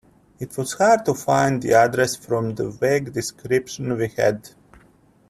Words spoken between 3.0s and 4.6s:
description we had.